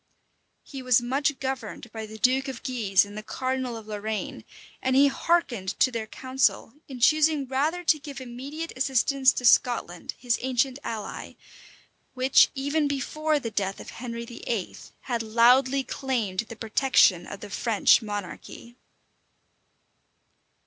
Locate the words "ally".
10.83-11.33